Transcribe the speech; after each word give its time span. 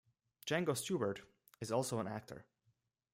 Django 0.47 0.75
Stewart 0.75 1.21
is 1.59 1.71
also 1.71 1.99
an 1.99 2.07
actor. 2.07 2.47